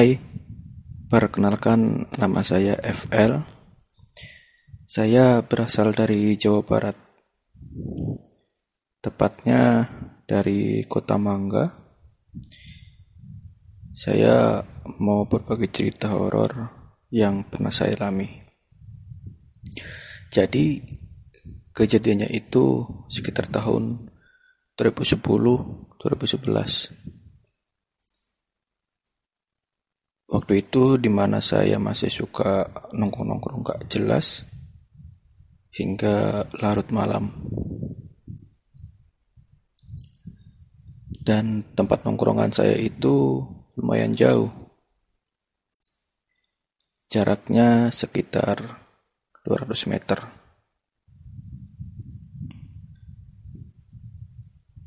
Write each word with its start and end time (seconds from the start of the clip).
Hai, 0.00 0.16
perkenalkan 1.12 2.08
nama 2.16 2.40
saya 2.40 2.72
FL. 2.80 3.44
Saya 4.88 5.44
berasal 5.44 5.92
dari 5.92 6.40
Jawa 6.40 6.64
Barat. 6.64 6.96
Tepatnya 9.04 9.84
dari 10.24 10.88
Kota 10.88 11.20
Mangga. 11.20 11.68
Saya 13.92 14.64
mau 15.04 15.28
berbagi 15.28 15.68
cerita 15.68 16.16
horor 16.16 16.72
yang 17.12 17.44
pernah 17.52 17.68
saya 17.68 17.92
alami. 18.00 18.40
Jadi, 20.32 20.80
kejadiannya 21.76 22.32
itu 22.32 22.88
sekitar 23.04 23.52
tahun 23.52 24.08
2010-2011. 24.80 27.09
Waktu 30.30 30.62
itu 30.62 30.94
di 30.94 31.10
mana 31.10 31.42
saya 31.42 31.82
masih 31.82 32.06
suka 32.06 32.62
nongkrong-nongkrong 32.94 33.66
gak 33.66 33.90
jelas 33.90 34.46
hingga 35.74 36.46
larut 36.62 36.86
malam. 36.94 37.34
Dan 41.10 41.66
tempat 41.74 42.06
nongkrongan 42.06 42.54
saya 42.54 42.78
itu 42.78 43.42
lumayan 43.74 44.14
jauh. 44.14 44.54
Jaraknya 47.10 47.90
sekitar 47.90 48.86
200 49.42 49.90
meter. 49.90 50.30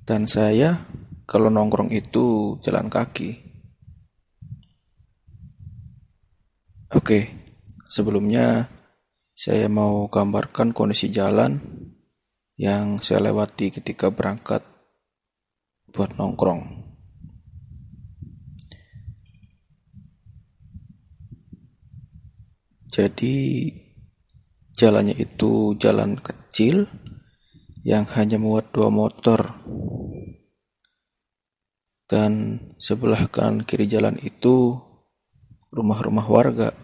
Dan 0.08 0.24
saya 0.32 0.88
kalau 1.28 1.52
nongkrong 1.52 1.92
itu 1.92 2.56
jalan 2.64 2.88
kaki. 2.88 3.43
Oke, 6.94 7.26
sebelumnya 7.90 8.70
saya 9.34 9.66
mau 9.66 10.06
gambarkan 10.06 10.78
kondisi 10.78 11.10
jalan 11.10 11.58
yang 12.54 13.02
saya 13.02 13.34
lewati 13.34 13.74
ketika 13.74 14.14
berangkat 14.14 14.62
buat 15.90 16.14
nongkrong. 16.22 16.86
Jadi 22.94 23.74
jalannya 24.78 25.18
itu 25.18 25.74
jalan 25.82 26.14
kecil 26.22 26.86
yang 27.82 28.06
hanya 28.14 28.38
muat 28.38 28.70
dua 28.70 28.94
motor. 28.94 29.66
Dan 32.06 32.62
sebelah 32.78 33.26
kanan 33.34 33.66
kiri 33.66 33.90
jalan 33.90 34.22
itu 34.22 34.78
rumah-rumah 35.74 36.30
warga. 36.30 36.83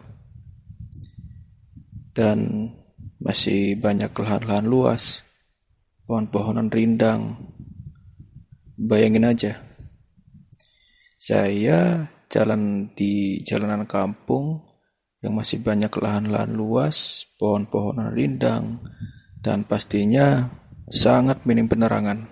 Dan 2.20 2.68
masih 3.24 3.80
banyak 3.80 4.12
lahan-lahan 4.12 4.68
luas, 4.68 5.24
pohon-pohonan 6.04 6.68
rindang. 6.68 7.40
Bayangin 8.76 9.24
aja, 9.24 9.56
saya 11.16 12.12
jalan 12.28 12.92
di 12.92 13.40
jalanan 13.48 13.88
kampung 13.88 14.68
yang 15.20 15.36
masih 15.36 15.60
banyak 15.60 15.92
lahan-lahan 15.96 16.56
luas, 16.56 17.28
pohon-pohonan 17.40 18.12
rindang, 18.16 18.84
dan 19.40 19.68
pastinya 19.68 20.48
sangat 20.88 21.44
minim 21.44 21.68
penerangan. 21.68 22.28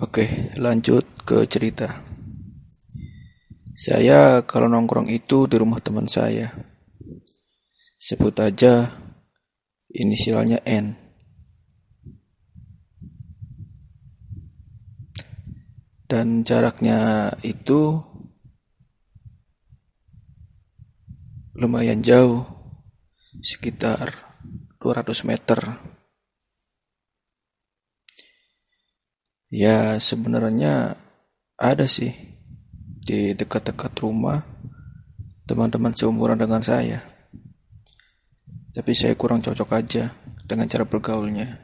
Oke, 0.00 0.52
lanjut 0.60 1.04
ke 1.24 1.48
cerita. 1.48 2.11
Saya 3.82 4.46
kalau 4.46 4.70
nongkrong 4.70 5.10
itu 5.10 5.50
di 5.50 5.58
rumah 5.58 5.82
teman 5.82 6.06
saya. 6.06 6.54
Sebut 7.98 8.30
aja 8.38 8.94
inisialnya 9.90 10.62
N. 10.62 10.94
Dan 16.06 16.46
jaraknya 16.46 17.34
itu 17.42 17.98
lumayan 21.58 22.06
jauh, 22.06 22.46
sekitar 23.42 24.14
200 24.78 25.26
meter. 25.26 25.58
Ya 29.50 29.98
sebenarnya 29.98 30.94
ada 31.58 31.90
sih 31.90 32.31
di 33.02 33.34
dekat-dekat 33.34 33.92
rumah 33.98 34.38
teman-teman 35.42 35.90
seumuran 35.90 36.38
dengan 36.38 36.62
saya. 36.62 37.02
Tapi 38.72 38.92
saya 38.96 39.18
kurang 39.18 39.42
cocok 39.42 39.68
aja 39.74 40.14
dengan 40.46 40.70
cara 40.70 40.86
bergaulnya. 40.86 41.60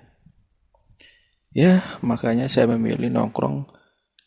Ya, 1.55 1.81
makanya 2.05 2.51
saya 2.51 2.69
memilih 2.77 3.09
nongkrong 3.09 3.65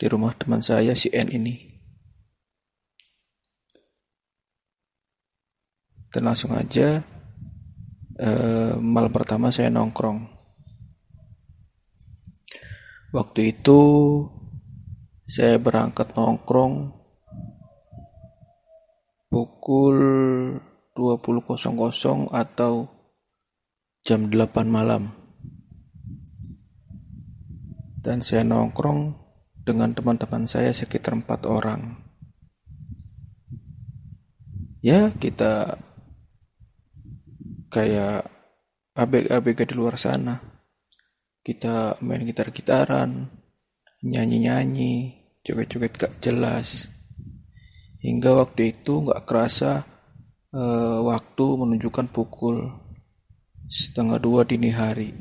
di 0.01 0.05
rumah 0.09 0.33
teman 0.33 0.65
saya 0.65 0.97
si 0.97 1.13
N 1.13 1.29
ini. 1.29 1.69
Dan 6.11 6.27
langsung 6.27 6.57
aja 6.57 7.05
eh, 8.17 8.73
malam 8.81 9.11
pertama 9.13 9.53
saya 9.53 9.69
nongkrong. 9.69 10.27
Waktu 13.11 13.39
itu 13.59 13.79
saya 15.27 15.59
berangkat 15.59 16.15
nongkrong 16.15 17.00
pukul 19.31 19.97
20.00 20.91 22.27
atau 22.35 22.91
jam 24.03 24.27
8 24.27 24.67
malam. 24.67 25.15
Dan 28.03 28.19
saya 28.19 28.43
nongkrong 28.43 29.15
dengan 29.63 29.95
teman-teman 29.95 30.51
saya 30.51 30.75
sekitar 30.75 31.15
empat 31.15 31.47
orang. 31.47 31.95
Ya, 34.83 35.13
kita 35.15 35.79
kayak 37.71 38.27
abg-abg 38.97 39.59
di 39.63 39.75
luar 39.77 39.95
sana. 39.95 40.41
Kita 41.39 42.01
main 42.03 42.25
gitar-gitaran, 42.25 43.29
nyanyi-nyanyi, 44.03 45.23
joget-joget 45.45 45.93
gak 45.95 46.13
jelas. 46.19 46.89
Hingga 48.01 48.31
waktu 48.33 48.73
itu 48.73 49.05
gak 49.05 49.29
kerasa 49.29 49.85
uh, 50.51 50.99
waktu 51.05 51.45
menunjukkan 51.45 52.09
pukul 52.09 52.69
setengah 53.69 54.17
dua 54.17 54.41
dini 54.43 54.73
hari. 54.73 55.13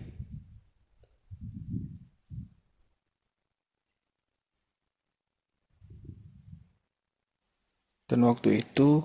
Dan 8.09 8.27
waktu 8.27 8.65
itu 8.65 9.05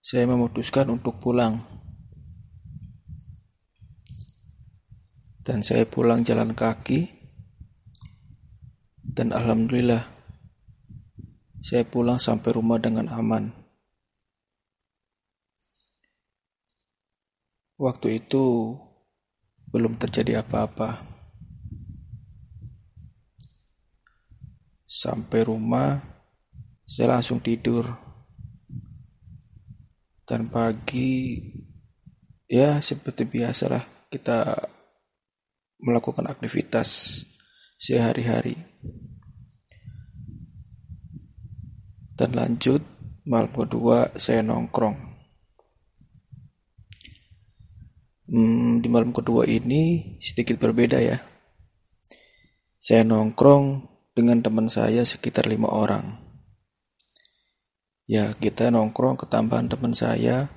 saya 0.00 0.24
memutuskan 0.24 0.88
untuk 0.88 1.20
pulang. 1.20 1.76
dan 5.46 5.62
saya 5.62 5.86
pulang 5.86 6.26
jalan 6.26 6.58
kaki 6.58 7.06
dan 9.06 9.30
alhamdulillah 9.30 10.15
saya 11.66 11.82
pulang 11.82 12.22
sampai 12.22 12.54
rumah 12.54 12.78
dengan 12.78 13.10
aman. 13.10 13.50
Waktu 17.74 18.22
itu 18.22 18.70
belum 19.74 19.98
terjadi 19.98 20.46
apa-apa. 20.46 21.02
Sampai 24.86 25.42
rumah, 25.42 25.98
saya 26.86 27.18
langsung 27.18 27.42
tidur. 27.42 27.82
Dan 30.22 30.46
pagi, 30.46 31.42
ya 32.46 32.78
seperti 32.78 33.26
biasalah 33.26 34.06
kita 34.06 34.54
melakukan 35.82 36.30
aktivitas 36.30 37.22
sehari-hari. 37.74 38.54
Dan 42.16 42.32
lanjut 42.32 42.80
malam 43.28 43.52
kedua 43.52 44.08
saya 44.16 44.40
nongkrong. 44.40 44.96
Hmm, 48.26 48.82
di 48.82 48.88
malam 48.90 49.12
kedua 49.12 49.44
ini 49.46 50.16
sedikit 50.18 50.58
berbeda 50.58 50.98
ya. 50.98 51.20
Saya 52.80 53.04
nongkrong 53.04 53.84
dengan 54.16 54.40
teman 54.40 54.72
saya 54.72 55.04
sekitar 55.04 55.46
lima 55.46 55.68
orang. 55.68 56.24
Ya, 58.08 58.32
kita 58.32 58.72
nongkrong 58.72 59.20
ketambahan 59.20 59.68
teman 59.68 59.92
saya, 59.92 60.48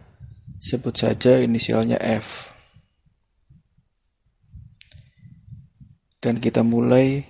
sebut 0.61 0.95
saja 0.95 1.41
inisialnya 1.41 1.97
F. 1.97 2.59
dan 6.19 6.35
kita 6.37 6.67
mulai 6.67 7.23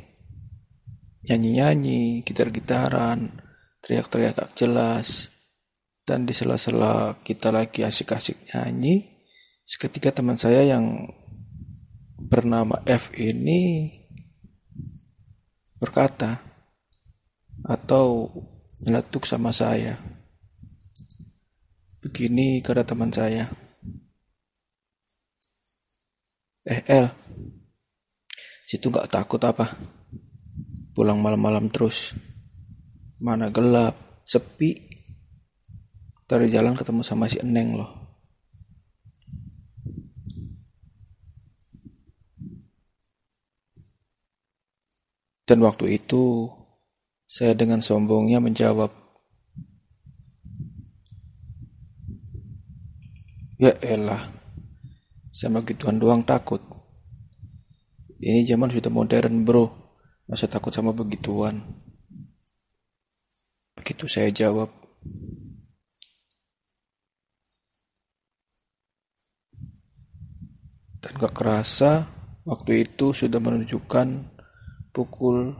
nyanyi-nyanyi, 1.29 2.25
gitar-gitaran, 2.25 3.37
teriak-teriak 3.89 4.37
gak 4.37 4.53
jelas, 4.53 5.33
dan 6.05 6.29
di 6.29 6.33
sela-sela 6.37 7.17
kita 7.25 7.49
lagi 7.49 7.81
asik-asik 7.81 8.37
nyanyi, 8.53 9.25
seketika 9.65 10.13
teman 10.13 10.37
saya 10.37 10.61
yang 10.61 11.09
bernama 12.21 12.85
F 12.85 13.09
ini 13.17 13.89
berkata 15.81 16.37
atau 17.65 18.29
nyeletuk 18.85 19.25
sama 19.25 19.49
saya. 19.49 19.97
Begini 22.05 22.61
kata 22.61 22.85
teman 22.85 23.09
saya. 23.09 23.49
Eh 26.61 26.85
El, 26.85 27.09
situ 28.69 28.93
gak 28.93 29.09
takut 29.09 29.41
apa? 29.41 29.65
Pulang 30.93 31.17
malam-malam 31.17 31.73
terus. 31.73 32.13
Mana 33.19 33.51
gelap, 33.51 34.23
sepi. 34.23 34.87
Dari 36.29 36.47
jalan 36.47 36.77
ketemu 36.77 37.01
sama 37.01 37.25
si 37.25 37.41
Eneng 37.41 37.75
loh. 37.75 37.91
Dan 45.49 45.65
waktu 45.65 45.97
itu 45.97 46.45
saya 47.25 47.57
dengan 47.57 47.81
sombongnya 47.81 48.37
menjawab, 48.37 48.93
Ya 53.59 53.73
elah, 53.83 54.29
sama 55.33 55.65
gituan 55.65 55.99
doang 55.99 56.23
takut. 56.23 56.63
Ini 58.21 58.45
zaman 58.45 58.69
sudah 58.71 58.93
modern 58.93 59.43
bro, 59.43 59.67
masa 60.29 60.45
takut 60.45 60.71
sama 60.71 60.93
begituan. 60.93 61.88
Begitu 63.89 64.05
saya 64.05 64.29
jawab. 64.29 64.69
Dan 71.01 71.17
gak 71.17 71.33
kerasa 71.33 72.05
waktu 72.45 72.85
itu 72.85 73.17
sudah 73.17 73.41
menunjukkan 73.41 74.29
pukul 74.93 75.57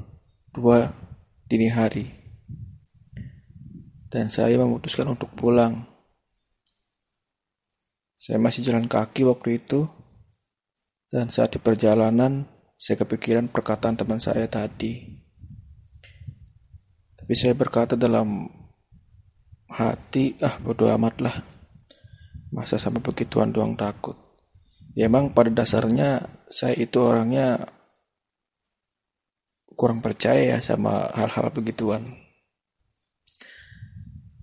2 0.53 1.49
dini 1.49 1.73
hari. 1.73 2.05
Dan 4.13 4.29
saya 4.29 4.61
memutuskan 4.61 5.09
untuk 5.09 5.33
pulang. 5.33 5.89
Saya 8.13 8.37
masih 8.37 8.61
jalan 8.61 8.85
kaki 8.85 9.25
waktu 9.25 9.57
itu. 9.57 9.89
Dan 11.09 11.33
saat 11.33 11.49
di 11.49 11.57
perjalanan, 11.57 12.45
saya 12.77 13.01
kepikiran 13.01 13.49
perkataan 13.49 13.97
teman 13.97 14.21
saya 14.21 14.45
tadi. 14.45 15.18
Tapi 17.29 17.37
saya 17.37 17.53
berkata 17.53 17.93
dalam 17.93 18.49
hati, 19.69 20.33
ah 20.41 20.57
bodo 20.57 20.89
amat 20.89 21.21
lah. 21.21 21.37
Masa 22.49 22.81
sama 22.81 23.05
begituan 23.05 23.53
doang 23.53 23.77
takut. 23.77 24.17
Ya 24.97 25.05
emang 25.05 25.37
pada 25.37 25.53
dasarnya 25.53 26.25
saya 26.49 26.73
itu 26.73 26.97
orangnya 26.97 27.69
kurang 29.77 30.01
percaya 30.01 30.57
ya 30.57 30.65
sama 30.65 31.05
hal-hal 31.13 31.53
begituan. 31.53 32.17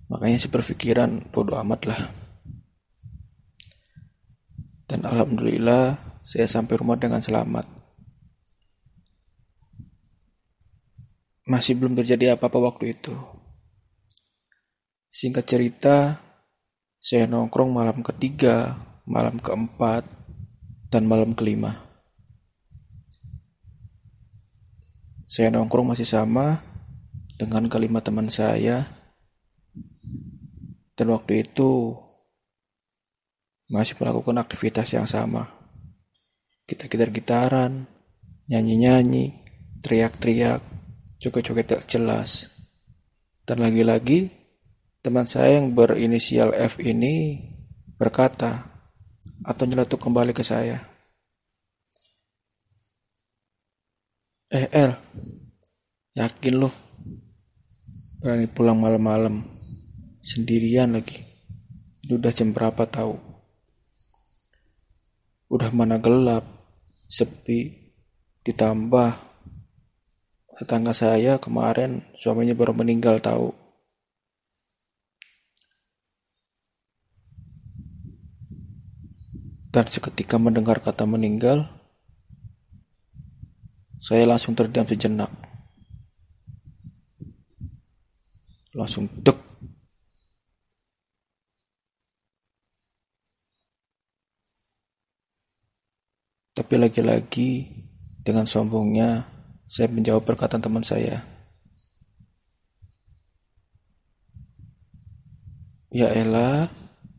Makanya 0.07 0.39
saya 0.39 0.55
berpikiran 0.55 1.27
bodoh 1.27 1.59
amat 1.59 1.91
lah. 1.91 2.01
Dan 4.87 5.03
alhamdulillah 5.03 5.99
saya 6.23 6.47
sampai 6.47 6.79
rumah 6.79 6.95
dengan 6.95 7.19
selamat. 7.19 7.76
Masih 11.47 11.79
belum 11.79 11.95
terjadi 11.95 12.35
apa-apa 12.35 12.59
waktu 12.59 12.91
itu. 12.91 13.15
Singkat 15.07 15.45
cerita, 15.47 15.97
saya 16.99 17.23
nongkrong 17.23 17.71
malam 17.71 18.03
ketiga, 18.03 18.75
malam 19.07 19.39
keempat, 19.39 20.03
dan 20.91 21.07
malam 21.07 21.31
kelima. 21.31 21.87
Saya 25.27 25.51
nongkrong 25.55 25.95
masih 25.95 26.07
sama 26.07 26.59
dengan 27.39 27.67
kalimat 27.71 28.03
teman 28.03 28.27
saya. 28.27 28.83
Dan 30.97 31.13
waktu 31.15 31.47
itu 31.47 31.95
masih 33.71 33.95
melakukan 33.99 34.35
aktivitas 34.41 34.91
yang 34.91 35.07
sama. 35.07 35.47
Kita 36.67 36.91
gitar-gitaran, 36.91 37.87
nyanyi-nyanyi, 38.51 39.31
teriak-teriak, 39.79 40.76
joget-joget 41.21 41.67
tak 41.67 41.83
jelas. 41.89 42.49
Dan 43.47 43.63
lagi-lagi, 43.63 44.29
teman 44.99 45.25
saya 45.25 45.57
yang 45.57 45.71
berinisial 45.71 46.51
F 46.51 46.83
ini 46.83 47.39
berkata 47.95 48.67
atau 49.45 49.63
nyeletuk 49.63 50.03
kembali 50.03 50.35
ke 50.35 50.43
saya. 50.43 50.83
Eh 54.47 54.67
El, 54.71 54.95
yakin 56.15 56.55
lo 56.55 56.71
berani 58.23 58.47
pulang 58.47 58.79
malam-malam 58.79 59.43
sendirian 60.23 60.95
lagi? 60.95 61.23
Ini 62.07 62.15
udah 62.15 62.31
jam 62.31 62.55
berapa 62.55 62.87
tahu? 62.87 63.15
Udah 65.51 65.71
mana 65.71 65.99
gelap, 65.99 66.43
sepi, 67.07 67.91
ditambah 68.43 69.36
tetangga 70.57 70.89
saya 70.89 71.37
kemarin 71.37 72.01
suaminya 72.17 72.57
baru 72.57 72.73
meninggal 72.73 73.21
tahu. 73.21 73.53
Dan 79.69 79.85
seketika 79.85 80.41
mendengar 80.41 80.81
kata 80.81 81.05
meninggal, 81.05 81.69
saya 84.01 84.25
langsung 84.25 84.57
terdiam 84.57 84.89
sejenak. 84.89 85.29
Langsung 88.73 89.05
dek. 89.21 89.37
Tapi 96.57 96.73
lagi-lagi 96.73 97.69
dengan 98.25 98.49
sombongnya 98.49 99.36
saya 99.67 99.91
menjawab 99.91 100.23
perkataan 100.23 100.63
teman 100.63 100.81
saya. 100.81 101.27
Ya 105.91 106.07
elah, 106.15 106.71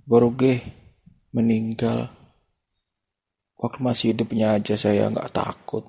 baru 0.09 0.33
ge 0.33 0.65
meninggal. 1.37 2.09
Waktu 3.61 3.79
masih 3.85 4.07
hidupnya 4.17 4.57
aja 4.57 4.81
saya 4.81 5.13
nggak 5.13 5.29
takut. 5.31 5.85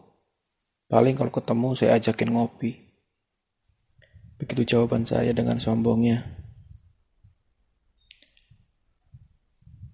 Paling 0.89 1.15
kalau 1.15 1.31
ketemu 1.31 1.67
saya 1.79 1.95
ajakin 1.95 2.35
ngopi. 2.35 2.75
Begitu 4.41 4.75
jawaban 4.75 5.07
saya 5.07 5.31
dengan 5.31 5.61
sombongnya. 5.61 6.25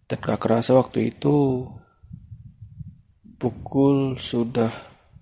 Dan 0.05 0.21
gak 0.21 0.37
kerasa 0.37 0.77
waktu 0.77 1.11
itu 1.11 1.65
pukul 3.41 4.15
sudah 4.21 4.71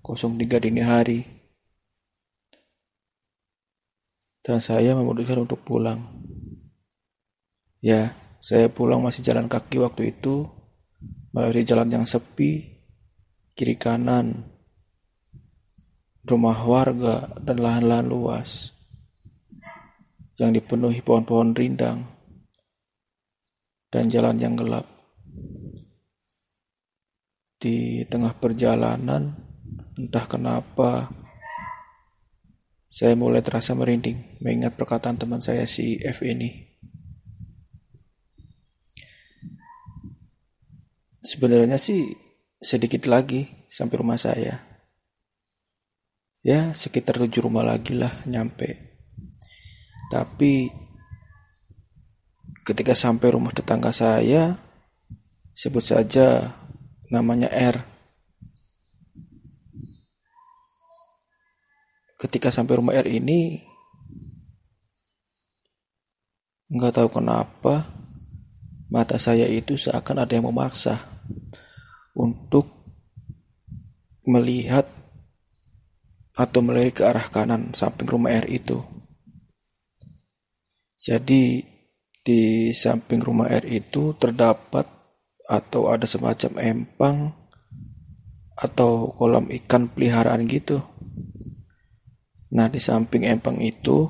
03 0.04 0.60
dini 0.60 0.84
hari. 0.84 1.33
Dan 4.44 4.60
saya 4.60 4.92
memutuskan 4.92 5.48
untuk 5.48 5.64
pulang. 5.64 6.04
Ya, 7.80 8.12
saya 8.44 8.68
pulang 8.68 9.00
masih 9.00 9.24
jalan 9.24 9.48
kaki 9.48 9.80
waktu 9.80 10.12
itu 10.12 10.44
melalui 11.32 11.64
jalan 11.64 11.88
yang 11.88 12.04
sepi, 12.04 12.84
kiri 13.56 13.80
kanan 13.80 14.54
rumah 16.24 16.56
warga 16.64 17.28
dan 17.44 17.60
lahan-lahan 17.60 18.08
luas 18.08 18.72
yang 20.40 20.50
dipenuhi 20.50 21.04
pohon-pohon 21.04 21.52
rindang 21.52 22.04
dan 23.92 24.10
jalan 24.10 24.36
yang 24.40 24.56
gelap. 24.58 24.88
Di 27.60 28.02
tengah 28.08 28.34
perjalanan, 28.36 29.30
entah 29.96 30.26
kenapa, 30.28 31.08
saya 32.94 33.18
mulai 33.18 33.42
terasa 33.42 33.74
merinding 33.74 34.38
mengingat 34.38 34.78
perkataan 34.78 35.18
teman 35.18 35.42
saya 35.42 35.66
si 35.66 35.98
F 35.98 36.22
ini. 36.22 36.62
Sebenarnya 41.18 41.74
sih 41.74 42.06
sedikit 42.62 43.10
lagi 43.10 43.66
sampai 43.66 43.96
rumah 43.98 44.14
saya. 44.14 44.62
Ya 46.46 46.70
sekitar 46.70 47.18
tujuh 47.18 47.50
rumah 47.50 47.66
lagi 47.66 47.98
lah 47.98 48.14
nyampe. 48.30 48.94
Tapi 50.14 50.70
ketika 52.62 52.94
sampai 52.94 53.34
rumah 53.34 53.50
tetangga 53.50 53.90
saya 53.90 54.54
sebut 55.50 55.82
saja 55.82 56.54
namanya 57.10 57.50
R 57.50 57.93
ketika 62.24 62.48
sampai 62.48 62.80
rumah 62.80 62.96
R 62.96 63.04
ini 63.04 63.60
Nggak 66.74 66.96
tahu 66.96 67.08
kenapa, 67.20 67.86
mata 68.88 69.14
saya 69.20 69.44
itu 69.46 69.76
seakan 69.78 70.26
ada 70.26 70.32
yang 70.32 70.50
memaksa 70.50 70.96
untuk 72.16 72.66
melihat 74.26 74.88
atau 76.34 76.60
melihat 76.66 76.92
ke 76.96 77.02
arah 77.06 77.26
kanan 77.30 77.70
samping 77.76 78.10
rumah 78.10 78.34
air 78.34 78.50
itu. 78.50 78.82
Jadi 80.98 81.62
di 82.24 82.72
samping 82.74 83.20
rumah 83.20 83.52
air 83.52 83.68
itu 83.68 84.16
terdapat 84.18 84.88
atau 85.44 85.92
ada 85.92 86.08
semacam 86.08 86.58
empang 86.58 87.16
atau 88.56 89.12
kolam 89.12 89.46
ikan 89.62 89.92
peliharaan 89.92 90.48
gitu. 90.48 90.80
Nah, 92.54 92.70
di 92.70 92.78
samping 92.78 93.26
empang 93.26 93.58
itu 93.58 94.06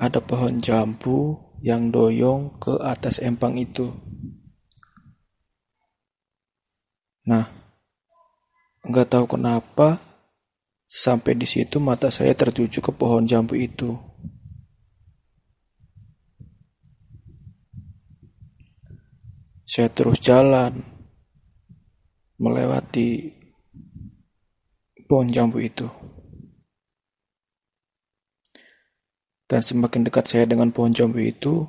ada 0.00 0.24
pohon 0.24 0.56
jambu 0.64 1.36
yang 1.60 1.92
doyong 1.92 2.56
ke 2.56 2.80
atas 2.80 3.20
empang 3.20 3.60
itu. 3.60 3.92
Nah, 7.28 7.44
nggak 8.80 9.12
tahu 9.12 9.36
kenapa 9.36 10.00
sampai 10.88 11.36
di 11.36 11.44
situ 11.44 11.76
mata 11.84 12.08
saya 12.08 12.32
tertuju 12.32 12.80
ke 12.80 12.92
pohon 12.96 13.28
jambu 13.28 13.52
itu. 13.52 13.92
Saya 19.68 19.92
terus 19.92 20.18
jalan 20.18 20.80
melewati 22.40 23.36
pohon 25.04 25.28
jambu 25.28 25.60
itu. 25.60 25.86
Dan 29.50 29.66
semakin 29.66 30.06
dekat 30.06 30.30
saya 30.30 30.46
dengan 30.46 30.70
pohon 30.70 30.94
jambu 30.94 31.18
itu, 31.18 31.66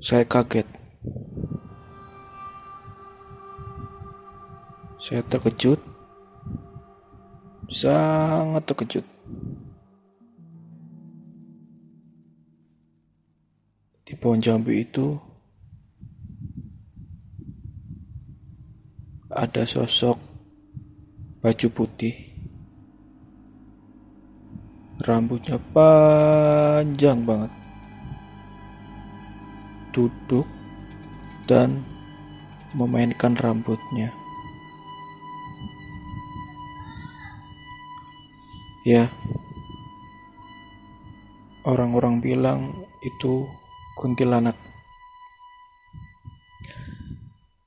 saya 0.00 0.24
kaget. 0.24 0.64
Saya 4.96 5.20
terkejut, 5.28 5.76
sangat 7.68 8.64
terkejut. 8.64 9.04
Di 14.08 14.16
pohon 14.16 14.40
jambu 14.40 14.72
itu 14.72 15.20
ada 19.28 19.68
sosok 19.68 20.16
baju 21.44 21.68
putih. 21.76 22.31
Rambutnya 25.02 25.58
panjang 25.74 27.26
banget. 27.26 27.50
Duduk 29.90 30.46
dan 31.50 31.82
memainkan 32.70 33.34
rambutnya. 33.34 34.14
Ya, 38.86 39.10
orang-orang 41.66 42.22
bilang 42.22 42.86
itu 43.02 43.46
kuntilanak. 43.98 44.54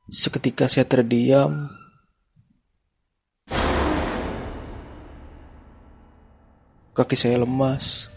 Seketika 0.07 0.71
saya 0.71 0.87
terdiam. 0.87 1.83
Kaki 6.95 7.19
saya 7.19 7.43
lemas. 7.43 8.07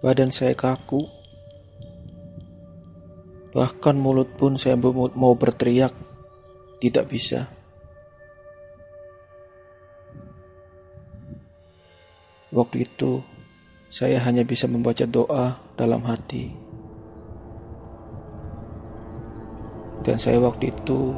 Badan 0.00 0.32
saya 0.32 0.56
kaku. 0.56 1.04
Bahkan 3.52 4.00
mulut 4.00 4.32
pun 4.40 4.56
saya 4.56 4.80
mau 4.80 5.36
berteriak. 5.36 5.92
Tidak 6.80 7.04
bisa. 7.04 7.52
Waktu 12.48 12.88
itu 12.88 13.20
saya 13.92 14.16
hanya 14.24 14.40
bisa 14.48 14.64
membaca 14.64 15.04
doa 15.04 15.60
dalam 15.76 16.00
hati. 16.08 16.48
Dan 20.00 20.16
saya 20.16 20.40
waktu 20.40 20.72
itu 20.72 21.12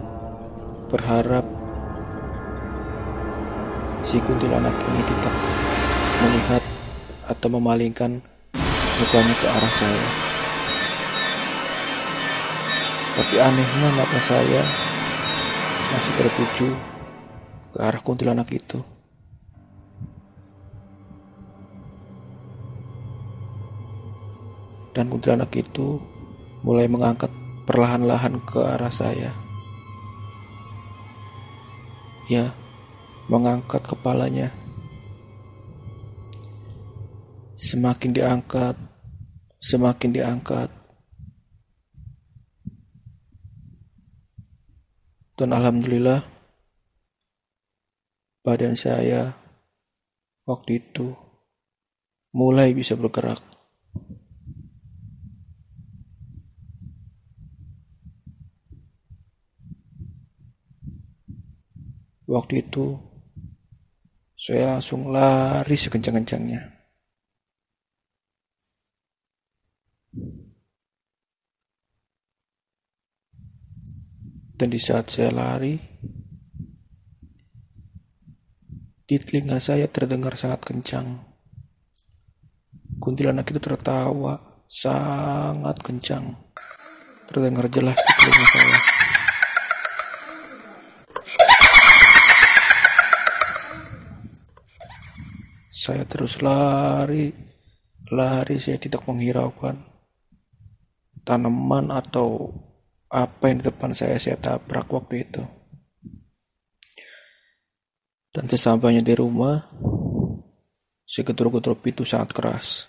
berharap 0.91 1.58
si 4.09 4.17
kuntilanak 4.25 4.73
ini 4.89 5.05
tidak 5.05 5.35
melihat 6.25 6.65
atau 7.29 7.49
memalingkan 7.53 8.25
mukanya 8.97 9.35
ke 9.37 9.47
arah 9.53 9.75
saya. 9.77 10.07
Tapi 13.21 13.37
anehnya 13.37 13.89
mata 13.93 14.21
saya 14.25 14.65
masih 15.93 16.13
tertuju 16.17 16.69
ke 17.77 17.79
arah 17.85 18.01
kuntilanak 18.01 18.49
itu. 18.49 18.81
dan 24.99 25.07
kuntilanak 25.07 25.55
itu 25.55 26.03
mulai 26.67 26.91
mengangkat 26.91 27.31
perlahan-lahan 27.71 28.43
ke 28.43 28.59
arah 28.59 28.91
saya. 28.91 29.31
Ya, 32.27 32.51
mengangkat 33.29 33.85
kepalanya. 33.85 34.49
Semakin 37.55 38.17
diangkat, 38.17 38.75
semakin 39.61 40.11
diangkat. 40.17 40.71
Dan 45.39 45.55
alhamdulillah 45.55 46.25
badan 48.43 48.75
saya 48.75 49.39
waktu 50.49 50.83
itu 50.83 51.15
mulai 52.35 52.75
bisa 52.75 52.99
bergerak. 52.99 53.39
Waktu 62.29 62.61
itu 62.61 63.08
saya 64.49 64.81
langsung 64.81 65.13
lari 65.13 65.77
sekencang-kencangnya. 65.77 66.73
Dan 74.57 74.73
di 74.73 74.81
saat 74.81 75.13
saya 75.13 75.37
lari, 75.37 75.77
di 79.05 79.17
telinga 79.21 79.61
saya 79.61 79.85
terdengar 79.85 80.33
sangat 80.33 80.65
kencang. 80.65 81.29
Kuntilanak 82.97 83.53
itu 83.53 83.61
tertawa 83.61 84.65
sangat 84.65 85.77
kencang. 85.85 86.25
Terdengar 87.29 87.69
jelas 87.69 88.01
di 88.01 88.13
telinga 88.17 88.47
saya. 88.49 89.08
Saya 95.89 96.05
terus 96.05 96.45
lari, 96.45 97.33
lari 98.13 98.61
saya 98.61 98.77
tidak 98.77 99.09
menghiraukan 99.09 99.73
tanaman 101.25 101.89
atau 101.89 102.53
apa 103.09 103.49
yang 103.49 103.65
di 103.65 103.73
depan 103.73 103.97
saya 103.97 104.21
saya 104.21 104.37
tabrak 104.37 104.85
waktu 104.93 105.25
itu. 105.25 105.41
Dan 108.29 108.53
sesampainya 108.53 109.01
di 109.01 109.17
rumah, 109.17 109.65
saya 111.09 111.25
getor-getor 111.25 111.81
pintu 111.81 112.05
sangat 112.05 112.37
keras. 112.37 112.85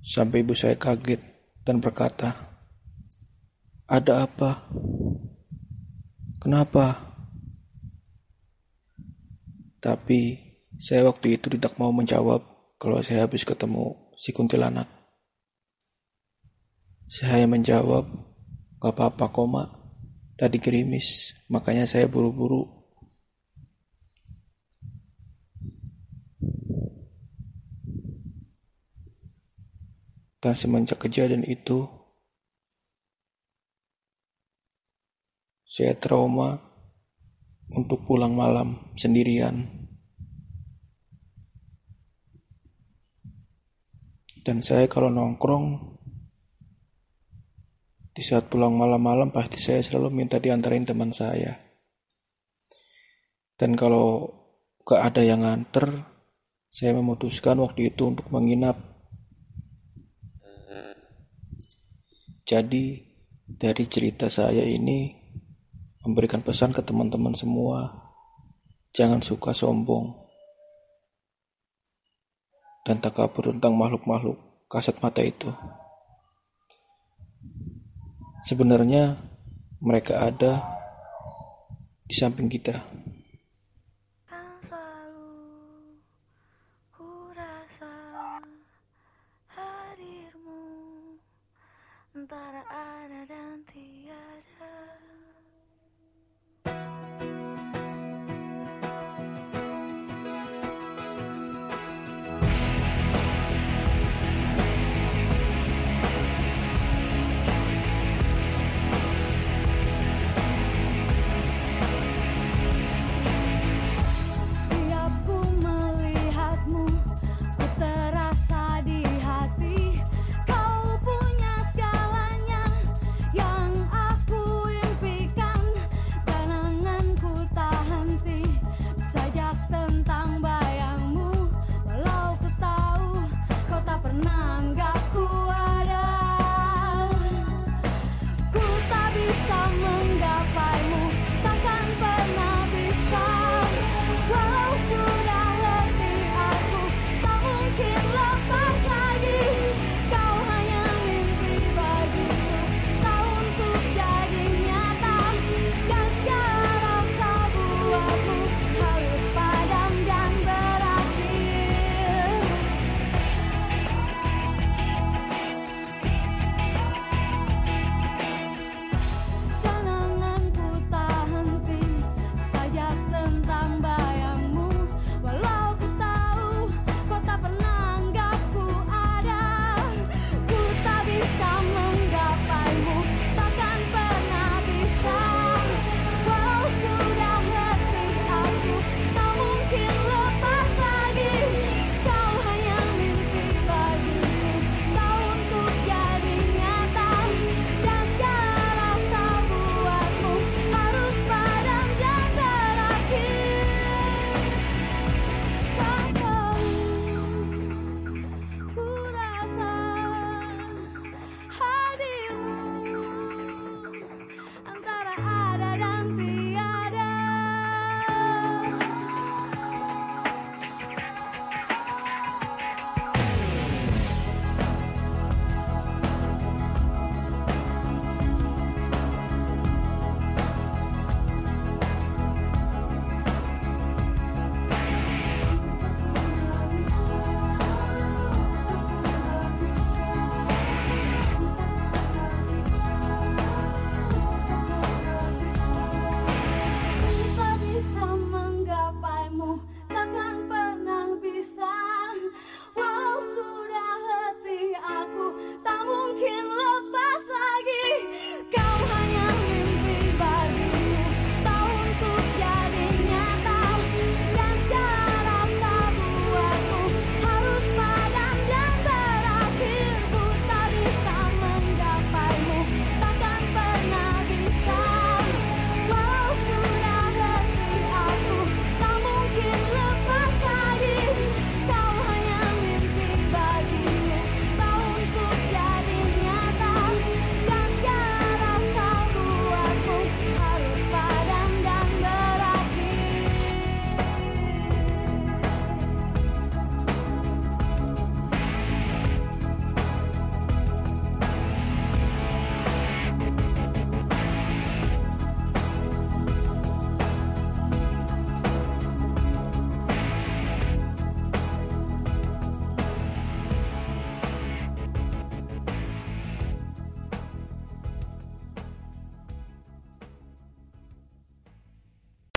Sampai 0.00 0.40
ibu 0.40 0.56
saya 0.56 0.80
kaget 0.80 1.20
dan 1.60 1.76
berkata, 1.76 2.32
Ada 3.84 4.24
apa? 4.24 4.64
Kenapa? 6.40 7.11
Tapi 9.82 10.38
saya 10.78 11.02
waktu 11.10 11.42
itu 11.42 11.50
tidak 11.50 11.74
mau 11.74 11.90
menjawab 11.90 12.46
kalau 12.78 13.02
saya 13.02 13.26
habis 13.26 13.42
ketemu 13.42 14.14
si 14.14 14.30
kuntilanak. 14.30 14.86
Saya 17.10 17.36
hanya 17.36 17.58
menjawab, 17.58 18.06
gak 18.78 18.94
apa-apa 18.94 19.34
koma, 19.34 19.68
tadi 20.38 20.62
gerimis, 20.62 21.34
makanya 21.50 21.84
saya 21.84 22.06
buru-buru. 22.06 22.86
Dan 30.40 30.54
semenjak 30.56 31.02
kejadian 31.02 31.44
itu, 31.44 31.84
saya 35.68 35.94
trauma 35.98 36.71
untuk 37.76 38.04
pulang 38.06 38.32
malam 38.36 38.92
sendirian. 38.94 39.68
Dan 44.42 44.58
saya 44.58 44.90
kalau 44.90 45.06
nongkrong 45.06 45.94
di 48.12 48.20
saat 48.20 48.50
pulang 48.50 48.74
malam-malam 48.74 49.30
pasti 49.30 49.56
saya 49.56 49.80
selalu 49.80 50.10
minta 50.10 50.42
diantarin 50.42 50.84
teman 50.84 51.14
saya. 51.14 51.54
Dan 53.54 53.78
kalau 53.78 54.26
gak 54.82 55.14
ada 55.14 55.22
yang 55.22 55.46
nganter, 55.46 56.10
saya 56.66 56.90
memutuskan 56.98 57.62
waktu 57.62 57.94
itu 57.94 58.10
untuk 58.10 58.28
menginap 58.34 58.92
Jadi, 62.52 63.00
dari 63.48 63.88
cerita 63.88 64.28
saya 64.28 64.60
ini, 64.60 65.21
memberikan 66.02 66.42
pesan 66.42 66.74
ke 66.74 66.82
teman-teman 66.82 67.34
semua, 67.34 67.90
jangan 68.90 69.22
suka 69.22 69.54
sombong 69.54 70.22
dan 72.82 72.98
tak 72.98 73.14
kabur 73.14 73.54
tentang 73.54 73.78
makhluk-makhluk 73.78 74.38
kasat 74.66 74.98
mata 74.98 75.22
itu. 75.22 75.48
Sebenarnya 78.42 79.22
mereka 79.78 80.26
ada 80.26 80.62
di 82.02 82.14
samping 82.14 82.50
kita. 82.50 82.82